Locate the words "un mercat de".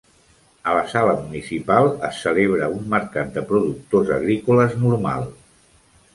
2.79-3.45